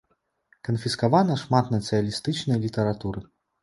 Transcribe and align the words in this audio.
Канфіскавана 0.69 1.37
шмат 1.43 1.71
нацыяналістычнай 1.77 2.67
літаратуры. 2.69 3.19